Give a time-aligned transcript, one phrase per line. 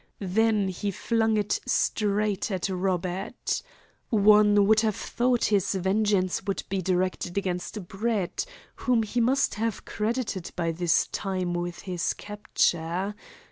[0.17, 3.61] Then he flung it straight at Robert.
[4.09, 8.43] One would have thought his vengeance would be directed against Brett,
[8.77, 13.13] whom he must have credited by this time with his capture.